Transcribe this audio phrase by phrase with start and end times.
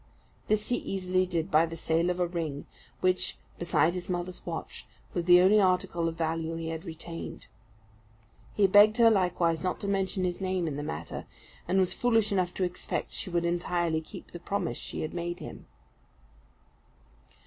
[0.47, 2.65] This he easily did by the sale of a ring,
[3.01, 7.45] which, besides his mother's watch, was the only article of value he had retained.
[8.55, 11.27] He begged her likewise not to mention his name in the matter;
[11.67, 15.13] and was foolish enough to expect that she would entirely keep the promise she had
[15.13, 15.67] made him.